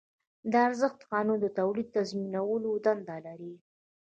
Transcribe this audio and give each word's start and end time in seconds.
د 0.51 0.53
ارزښت 0.67 0.99
قانون 1.11 1.37
د 1.41 1.47
تولید 1.59 1.87
تنظیمولو 1.95 2.69
دنده 2.85 3.17
لري 3.27 3.53